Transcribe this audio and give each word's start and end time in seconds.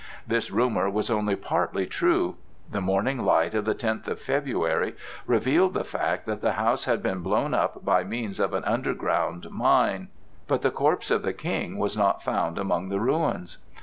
This 0.25 0.49
rumor 0.49 0.89
was 0.89 1.11
only 1.11 1.35
partly 1.35 1.85
true. 1.85 2.35
The 2.71 2.81
morning 2.81 3.23
light 3.23 3.53
of 3.53 3.65
the 3.65 3.75
tenth 3.75 4.07
of 4.07 4.19
February 4.19 4.95
revealed 5.27 5.75
the 5.75 5.83
fact 5.83 6.25
that 6.25 6.41
the 6.41 6.53
house 6.53 6.85
had 6.85 7.03
been 7.03 7.19
blown 7.21 7.53
up 7.53 7.85
by 7.85 8.03
means 8.03 8.39
of 8.39 8.55
an 8.55 8.63
underground 8.63 9.51
mine; 9.51 10.07
but 10.47 10.63
the 10.63 10.71
corpse 10.71 11.11
of 11.11 11.21
the 11.21 11.33
King 11.33 11.77
was 11.77 11.95
not 11.95 12.23
found 12.23 12.57
among 12.57 12.89
the 12.89 12.99
ruins. 12.99 13.59